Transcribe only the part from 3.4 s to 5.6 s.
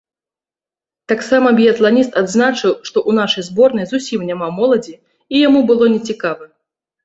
зборнай зусім няма моладзі і яму